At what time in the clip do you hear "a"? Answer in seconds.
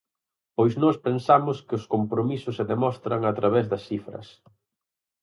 3.25-3.33